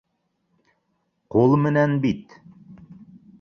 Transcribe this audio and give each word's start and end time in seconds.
Ҡул 1.35 1.53
менән 1.67 1.95
бит 2.07 2.35